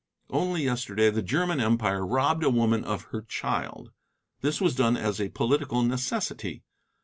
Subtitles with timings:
[0.31, 3.91] Only yesterday the German Empire robbed a woman of her child;
[4.41, 6.63] this was done as a political necessity.